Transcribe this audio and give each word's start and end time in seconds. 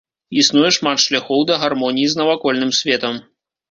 Існуе 0.43 0.71
шмат 0.77 1.03
шляхоў 1.05 1.45
да 1.53 1.61
гармоніі 1.67 2.11
з 2.17 2.21
навакольным 2.25 2.77
светам. 2.83 3.27